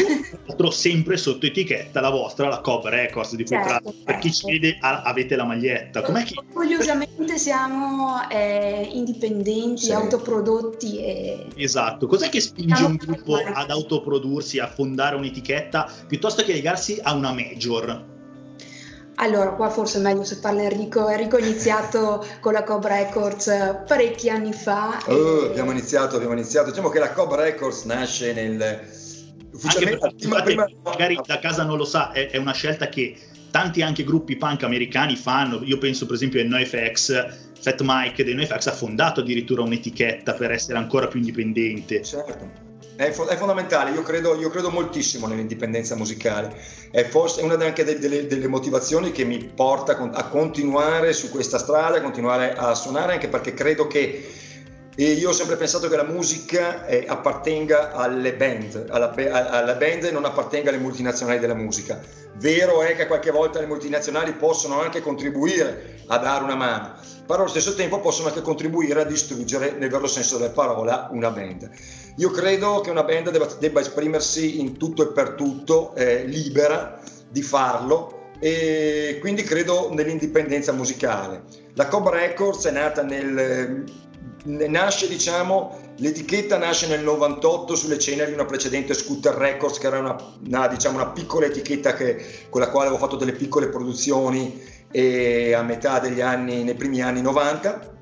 [0.56, 4.32] Tra sempre sotto etichetta la vostra, la Cobb Records, di cui Certo, tra per chi
[4.32, 4.50] ci certo.
[4.52, 6.02] vede a- avete la maglietta.
[6.02, 9.92] Com'è che Orgogliosamente siamo eh, indipendenti, Sì.
[9.92, 16.42] autoprodotti e Esatto, cos'è che spinge Siamo un gruppo ad autoprodursi, a fondare un'etichetta, piuttosto
[16.42, 18.14] che legarsi a una major?
[19.16, 21.08] Allora, qua forse è meglio se parla Enrico.
[21.08, 25.02] Enrico ha iniziato con la Cobb Records eh, parecchi anni fa.
[25.06, 26.70] Oh, e- abbiamo iniziato, abbiamo iniziato.
[26.70, 29.04] Diciamo che la Cobb Records nasce nel...
[29.52, 33.16] Ufficialmente, prima, prima- magari da casa non lo sa, è, è una scelta che
[33.50, 35.62] tanti anche gruppi punk americani fanno.
[35.62, 40.50] Io penso per esempio ai NoFX, Fat Mike dei NoFX ha fondato addirittura un'etichetta per
[40.50, 42.02] essere ancora più indipendente.
[42.02, 42.65] Certo.
[42.96, 46.56] È, fo- è fondamentale, io credo, io credo moltissimo nell'indipendenza musicale,
[46.90, 51.12] è forse una anche de- delle, delle motivazioni che mi porta a con- a continuare
[51.12, 54.24] su questa strada, a continuare a suonare, anche perché credo che
[54.98, 60.04] e io ho sempre pensato che la musica eh, appartenga alle band, alla, alla band
[60.04, 62.00] e non appartenga alle multinazionali della musica.
[62.36, 66.94] Vero è che qualche volta le multinazionali possono anche contribuire a dare una mano,
[67.26, 71.30] però allo stesso tempo possono anche contribuire a distruggere, nel vero senso della parola, una
[71.30, 71.68] band.
[72.16, 76.98] Io credo che una band debba, debba esprimersi in tutto e per tutto, eh, libera
[77.28, 81.42] di farlo e quindi credo nell'indipendenza musicale.
[81.74, 83.84] La Cobb Records è nata nel...
[84.46, 89.98] Nasce, diciamo, l'etichetta nasce nel 98 sulle ceneri di una precedente Scooter Records, che era
[89.98, 90.16] una,
[90.46, 95.52] una, diciamo, una piccola etichetta che- con la quale avevo fatto delle piccole produzioni e
[95.52, 97.94] a metà degli anni, nei primi anni 90.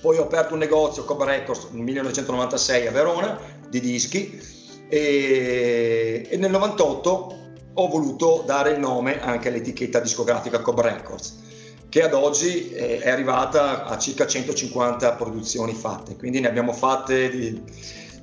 [0.00, 4.40] Poi ho aperto un negozio, Cobb Records, nel 1996 a Verona, di dischi
[4.88, 7.36] e, e nel 98
[7.74, 11.46] ho voluto dare il nome anche all'etichetta discografica Cobb Records
[11.88, 17.30] che ad oggi eh, è arrivata a circa 150 produzioni fatte, quindi ne abbiamo fatte
[17.30, 17.62] di,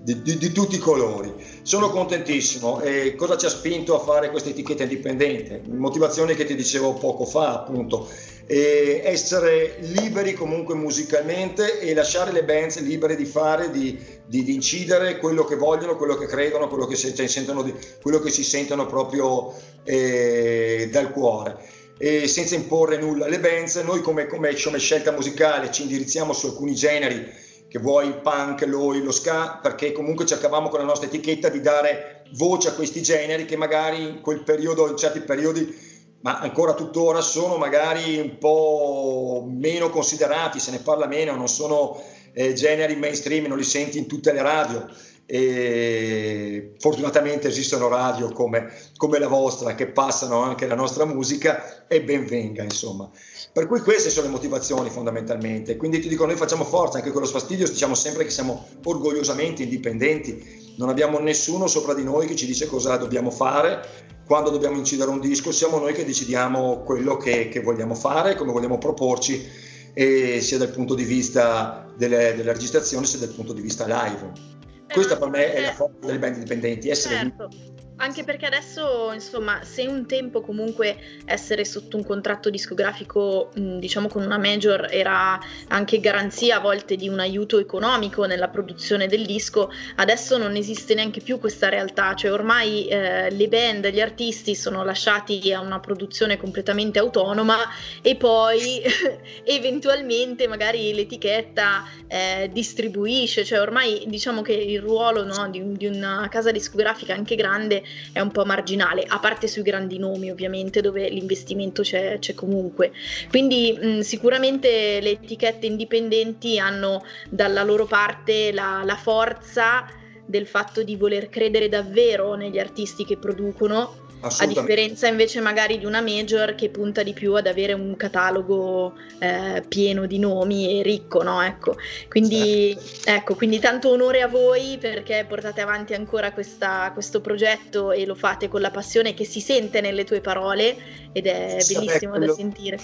[0.06, 1.34] di, di, di tutti i colori.
[1.64, 2.80] Sono contentissimo.
[2.82, 5.64] E cosa ci ha spinto a fare questa etichetta indipendente?
[5.68, 8.08] Motivazioni che ti dicevo poco fa, appunto.
[8.46, 13.98] E essere liberi comunque musicalmente e lasciare le band libere di fare, di,
[14.28, 17.68] di, di incidere quello che vogliono, quello che credono, quello che si, cioè, sentono,
[18.00, 19.52] quello che si sentono proprio
[19.84, 21.58] eh, dal cuore.
[21.98, 26.48] E senza imporre nulla alle band, noi come, come, come scelta musicale ci indirizziamo su
[26.48, 31.08] alcuni generi che vuoi il punk, l'oi, lo ska, perché comunque cercavamo con la nostra
[31.08, 35.74] etichetta di dare voce a questi generi che magari in quel periodo, in certi periodi,
[36.22, 42.02] ma ancora tuttora sono magari un po' meno considerati, se ne parla meno, non sono
[42.34, 44.86] eh, generi mainstream, non li senti in tutte le radio
[45.28, 52.04] e fortunatamente esistono radio come, come, la vostra che passano anche la nostra musica e
[52.04, 53.10] ben venga insomma.
[53.52, 55.78] Per cui queste sono le motivazioni fondamentalmente.
[55.78, 59.64] Quindi ti dico noi facciamo forza anche con lo sfastidio diciamo sempre che siamo orgogliosamente
[59.64, 60.74] indipendenti.
[60.78, 64.04] Non abbiamo nessuno sopra di noi che ci dice cosa dobbiamo fare.
[64.28, 68.52] Quando dobbiamo incidere un disco siamo noi che decidiamo quello che, che vogliamo fare come
[68.52, 73.86] vogliamo proporci sia dal punto di vista delle, della registrazione sia dal punto di vista
[73.86, 74.55] live
[74.94, 77.50] questa per me è la forza delle band indipendenti, essere certo.
[77.98, 84.22] Anche perché adesso, insomma, se un tempo comunque essere sotto un contratto discografico, diciamo con
[84.22, 85.40] una major, era
[85.70, 90.94] anche garanzia a volte di un aiuto economico nella produzione del disco, adesso non esiste
[90.94, 95.80] neanche più questa realtà, cioè ormai eh, le band, gli artisti sono lasciati a una
[95.80, 97.60] produzione completamente autonoma
[98.02, 98.82] e poi
[99.46, 106.28] eventualmente magari l'etichetta eh, distribuisce, cioè ormai diciamo che il ruolo no, di, di una
[106.30, 111.10] casa discografica anche grande è un po' marginale, a parte sui grandi nomi ovviamente dove
[111.10, 112.92] l'investimento c'è, c'è comunque.
[113.30, 119.86] Quindi mh, sicuramente le etichette indipendenti hanno dalla loro parte la, la forza
[120.26, 125.86] del fatto di voler credere davvero negli artisti che producono a differenza invece magari di
[125.86, 130.84] una major che punta di più ad avere un catalogo eh, pieno di nomi e
[130.84, 131.42] ricco, no?
[131.42, 131.76] Ecco.
[132.10, 133.10] Quindi, certo.
[133.10, 138.16] ecco, quindi tanto onore a voi perché portate avanti ancora questa, questo progetto e lo
[138.16, 140.76] fate con la passione che si sente nelle tue parole
[141.12, 142.80] ed è sì, bellissimo quello, da sentire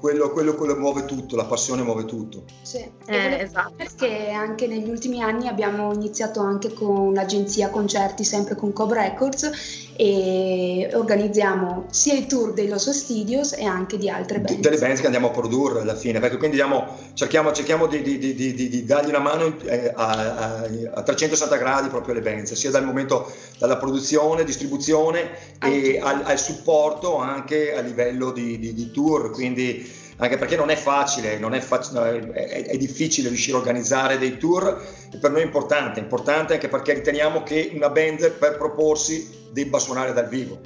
[0.00, 2.44] quello, quello, quello, muove tutto, la passione muove tutto.
[2.62, 3.74] Sì, eh, esatto.
[3.76, 9.90] Perché anche negli ultimi anni abbiamo iniziato anche con l'agenzia concerti, sempre con Cob Records,
[9.96, 14.60] e organizziamo sia i tour dei Los Studios e anche di altre band.
[14.60, 18.18] Delle band che andiamo a produrre alla fine, perché quindi diamo, cerchiamo, cerchiamo di, di,
[18.18, 22.70] di, di, dargli una mano eh, a, a, a, 360 gradi proprio alle band, sia
[22.70, 25.96] dal momento dalla produzione, distribuzione anche.
[25.96, 29.89] e al, al, supporto anche a livello di tour, quindi
[30.20, 34.36] anche perché non è facile, non è, facile è, è, difficile riuscire a organizzare dei
[34.36, 38.58] tour e per noi è importante, è importante anche perché riteniamo che una band per
[38.58, 40.60] proporsi debba suonare dal vivo.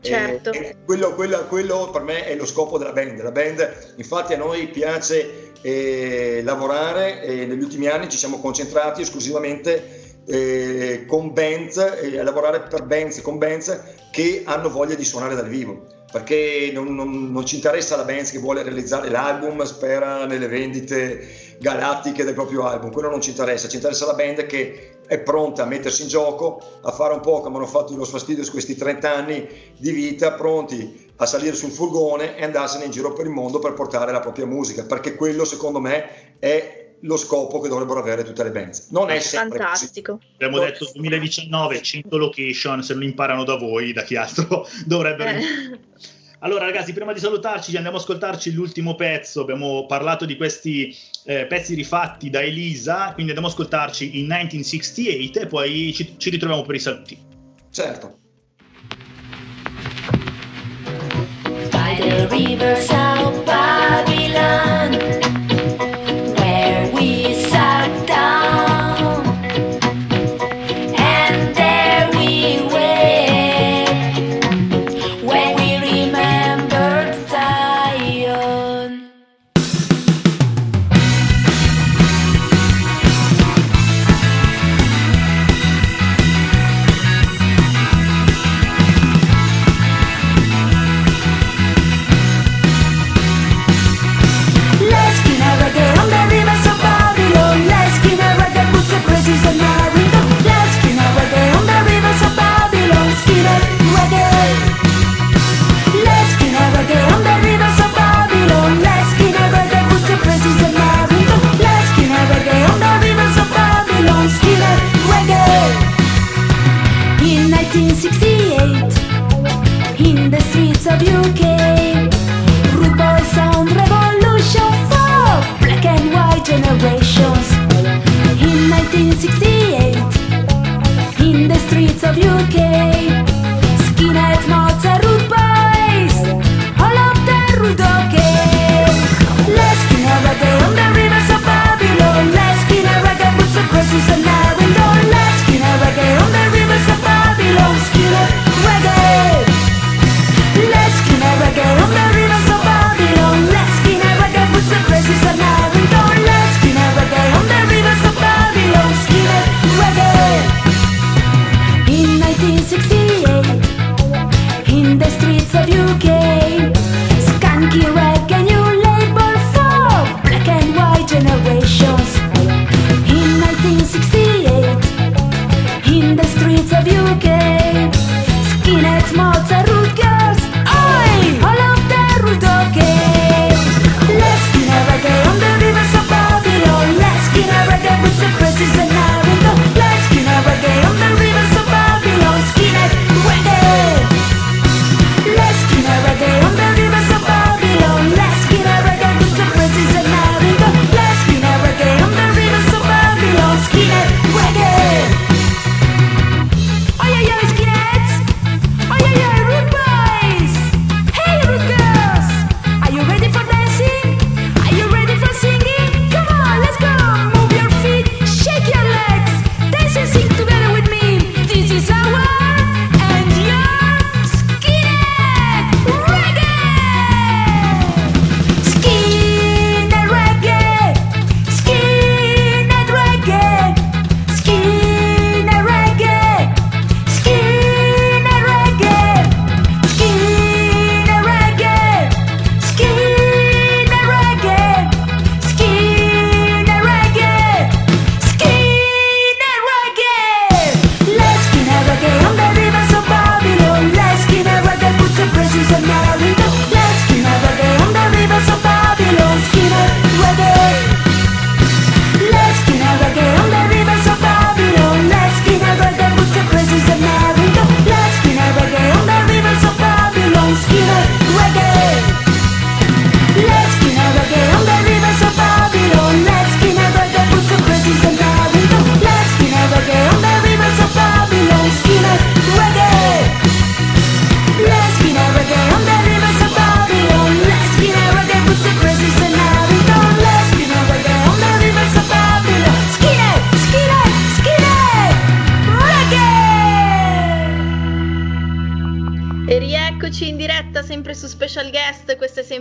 [0.00, 0.50] Certo.
[0.84, 3.22] Quello, quello, quello, per me è lo scopo della band.
[3.22, 9.02] La band, infatti, a noi piace eh, lavorare e negli ultimi anni ci siamo concentrati
[9.02, 13.80] esclusivamente eh, con bands, eh, a lavorare per bands, con bands
[14.10, 18.30] che hanno voglia di suonare dal vivo perché non, non, non, ci interessa la band
[18.30, 23.68] che vuole realizzare l'album, spera nelle vendite galattiche del proprio album, quello non ci interessa,
[23.68, 27.40] ci interessa la band che è pronta a mettersi in gioco, a fare un po'
[27.40, 31.70] come hanno fatto i Los Fastidios questi 30 anni di vita, pronti a salire sul
[31.70, 35.44] furgone e andarsene in giro per il mondo per portare la propria musica, perché quello
[35.44, 38.86] secondo me è lo scopo che dovrebbero avere tutte le band.
[38.90, 40.16] Non è sempre Fantastico.
[40.16, 40.26] Così.
[40.34, 45.30] Abbiamo detto 2019, 100 location, se non imparano da voi, da chi altro dovrebbero...
[45.30, 45.78] Eh.
[46.40, 50.94] Allora ragazzi, prima di salutarci andiamo a ascoltarci l'ultimo pezzo, abbiamo parlato di questi
[51.24, 56.30] eh, pezzi rifatti da Elisa, quindi andiamo a ascoltarci in 1968 e poi ci, ci
[56.30, 57.18] ritroviamo per i saluti.
[57.70, 58.18] Certo.
[61.70, 64.25] By the river South Babylon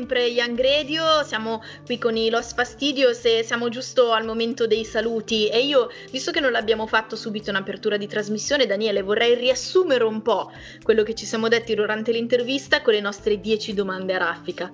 [0.05, 4.85] sempre Young Radio, siamo qui con i Los Fastidios e siamo giusto al momento dei
[4.85, 9.33] saluti e io, visto che non l'abbiamo fatto subito in apertura di trasmissione, Daniele, vorrei
[9.33, 10.51] riassumere un po'
[10.83, 14.71] quello che ci siamo detti durante l'intervista con le nostre 10 domande a raffica.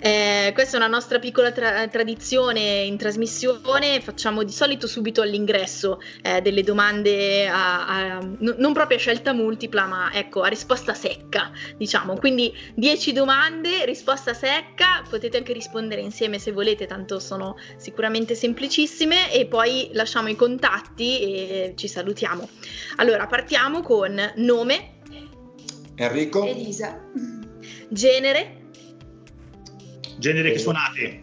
[0.00, 6.00] Eh, questa è una nostra piccola tra- tradizione in trasmissione, facciamo di solito subito all'ingresso
[6.22, 10.92] eh, delle domande a, a, n- non proprio a scelta multipla, ma ecco, a risposta
[10.92, 12.16] secca, diciamo.
[12.16, 14.70] Quindi 10 domande, risposta secca,
[15.08, 21.20] potete anche rispondere insieme se volete, tanto sono sicuramente semplicissime e poi lasciamo i contatti
[21.20, 22.48] e ci salutiamo.
[22.96, 24.94] Allora, partiamo con nome,
[25.96, 26.44] Enrico?
[26.44, 27.00] Elisa.
[27.88, 28.60] genere,
[30.16, 31.22] Genere che Eh, suonate.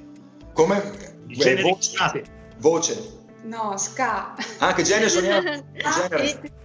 [0.53, 1.23] Come?
[1.27, 2.23] Il genere Vo- che suonate.
[2.57, 3.17] voce.
[3.43, 4.35] No, ska.
[4.57, 5.67] Ah, che genere suoniamo?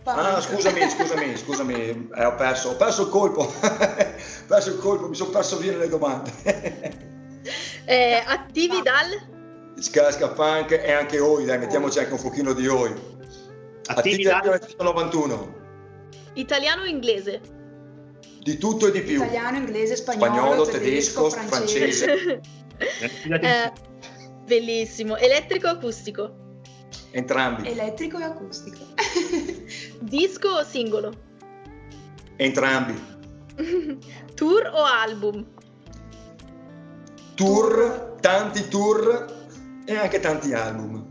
[0.06, 4.78] Ah, Ah, scusami, scusami, scusami, eh, ho perso, ho perso il colpo, ho perso il
[4.78, 6.30] colpo, mi sono perso via nelle domande.
[7.86, 9.32] eh, attivi dal...
[9.80, 12.92] Ska, ska punk e anche Oi, dai, mettiamoci anche un pochino di Oi.
[13.86, 14.40] Attivi Attivi da...
[14.42, 15.54] dal 1991,
[16.34, 17.40] Italiano o inglese?
[18.40, 19.22] di tutto e di più.
[19.22, 22.40] Italiano, inglese, spagnolo, Spagnolo, tedesco, tedesco, francese.
[22.76, 23.72] Eh,
[24.44, 25.16] bellissimo.
[25.16, 26.43] Elettrico o acustico?
[27.12, 28.78] Entrambi, Elettrico e acustico.
[30.00, 31.32] Disco o singolo?
[32.36, 32.94] entrambi.
[34.34, 35.46] Tour o album?
[37.36, 39.26] Tour, tanti tour
[39.84, 41.04] e anche tanti album.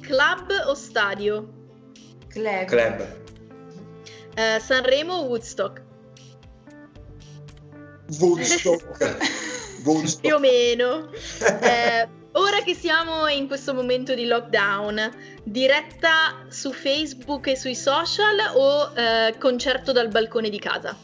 [0.00, 1.48] Club o stadio?
[2.28, 2.64] Club.
[2.66, 3.16] Club.
[4.34, 5.82] Eh, Sanremo o Woodstock?
[8.18, 9.18] Woodstock.
[9.84, 10.20] Woodstock.
[10.20, 11.10] Più o meno.
[11.60, 15.10] Eh, ora che siamo in questo momento di lockdown,
[15.42, 20.96] diretta su Facebook e sui social o eh, concerto dal balcone di casa?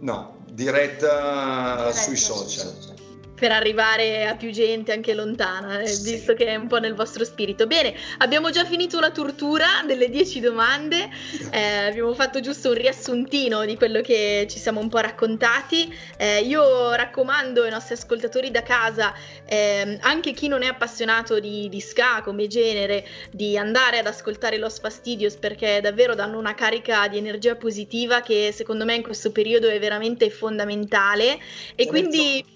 [0.00, 2.95] No, diretta, Diretta sui sui social.
[3.36, 7.24] Per arrivare a più gente anche lontana, eh, visto che è un po' nel vostro
[7.24, 7.66] spirito.
[7.66, 11.08] Bene, abbiamo già finito la tortura delle 10 domande,
[11.50, 15.94] eh, abbiamo fatto giusto un riassuntino di quello che ci siamo un po' raccontati.
[16.16, 19.12] Eh, io raccomando ai nostri ascoltatori da casa,
[19.44, 24.56] ehm, anche chi non è appassionato di, di ska come genere, di andare ad ascoltare
[24.56, 29.30] Los Fastidios perché davvero danno una carica di energia positiva che secondo me in questo
[29.30, 31.38] periodo è veramente fondamentale
[31.74, 32.55] e quindi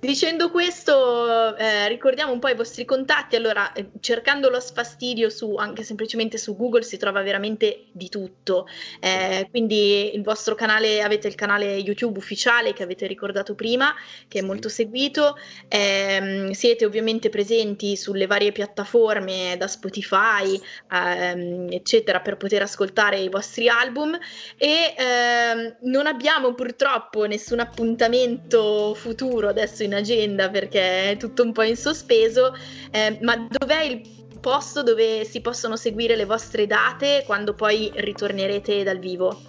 [0.00, 3.36] Dicendo questo, eh, ricordiamo un po' i vostri contatti.
[3.36, 8.66] Allora, eh, cercando lo sfastidio su, anche semplicemente su Google si trova veramente di tutto.
[8.98, 13.94] Eh, quindi il vostro canale, avete il canale YouTube ufficiale che avete ricordato prima,
[14.26, 15.36] che è molto seguito.
[15.68, 20.58] Ehm, siete ovviamente presenti sulle varie piattaforme da Spotify,
[20.90, 24.18] ehm, eccetera, per poter ascoltare i vostri album.
[24.56, 31.52] E ehm, non abbiamo purtroppo nessun appuntamento futuro adesso in agenda perché è tutto un
[31.52, 32.54] po' in sospeso,
[32.90, 34.02] eh, ma dov'è il
[34.40, 39.40] posto dove si possono seguire le vostre date quando poi ritornerete dal vivo?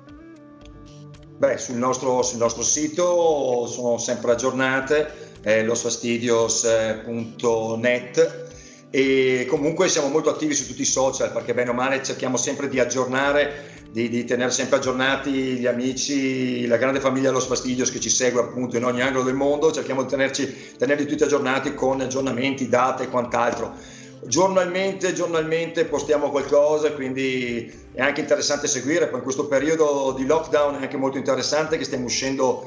[1.37, 8.49] Beh, sul nostro, sul nostro sito sono sempre aggiornate, eh, losfastidios.net
[8.91, 12.67] e comunque siamo molto attivi su tutti i social perché bene o male cerchiamo sempre
[12.67, 17.99] di aggiornare, di, di tenere sempre aggiornati gli amici, la grande famiglia Los Fastidios che
[17.99, 21.99] ci segue appunto in ogni angolo del mondo, cerchiamo di tenerci, tenerli tutti aggiornati con
[21.99, 23.75] aggiornamenti, date e quant'altro.
[24.23, 29.07] Giornalmente, giornalmente postiamo qualcosa, quindi è anche interessante seguire.
[29.07, 32.63] Poi in questo periodo di lockdown è anche molto interessante che stiamo uscendo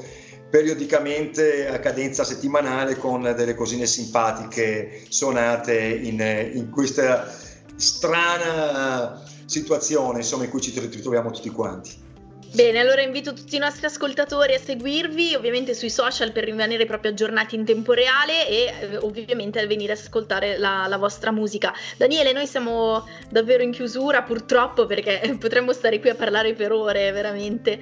[0.47, 6.19] periodicamente a cadenza settimanale con delle cosine simpatiche suonate in,
[6.53, 7.33] in questa
[7.75, 12.03] strana situazione insomma, in cui ci ritroviamo tutti quanti.
[12.55, 17.11] Bene, allora invito tutti i nostri ascoltatori a seguirvi, ovviamente sui social per rimanere proprio
[17.11, 21.73] aggiornati in tempo reale e eh, ovviamente a venire a ascoltare la, la vostra musica.
[21.97, 27.11] Daniele, noi siamo davvero in chiusura purtroppo perché potremmo stare qui a parlare per ore,
[27.11, 27.77] veramente.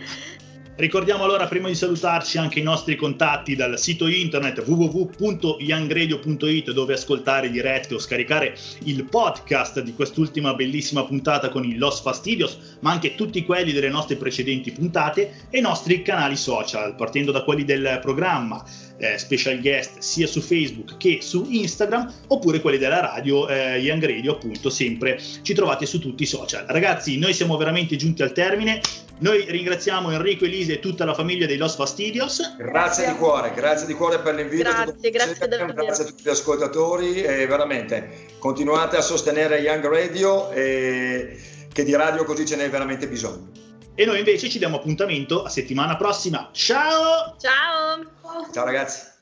[0.75, 7.51] Ricordiamo allora prima di salutarci anche i nostri contatti dal sito internet www.youngradio.it dove ascoltare
[7.51, 13.13] dirette o scaricare il podcast di quest'ultima bellissima puntata con i Los Fastidios, ma anche
[13.13, 17.99] tutti quelli delle nostre precedenti puntate e i nostri canali social, partendo da quelli del
[18.01, 18.65] programma
[18.97, 24.03] eh, special guest sia su Facebook che su Instagram oppure quelli della radio eh, Young
[24.03, 26.65] Radio appunto sempre ci trovate su tutti i social.
[26.67, 28.81] Ragazzi noi siamo veramente giunti al termine.
[29.19, 33.07] Noi ringraziamo Enrico, Elise e tutta la famiglia dei Los Fastidios Grazie, Grazie.
[33.07, 34.63] di cuore, grazie di cuore per l'invito.
[34.63, 35.73] Grazie, grazie davvero.
[35.73, 41.39] grazie a tutti gli ascoltatori e veramente continuate a sostenere Young Radio e
[41.71, 43.51] che di radio così ce n'è veramente bisogno.
[43.95, 46.49] E noi invece ci diamo appuntamento a settimana prossima.
[46.51, 47.35] Ciao!
[47.39, 48.51] Ciao!
[48.51, 49.12] Ciao ragazzi.